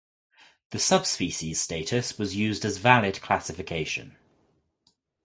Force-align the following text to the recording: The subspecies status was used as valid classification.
The 0.71 0.79
subspecies 0.79 1.61
status 1.61 2.17
was 2.17 2.35
used 2.35 2.65
as 2.65 2.77
valid 2.77 3.21
classification. 3.21 4.15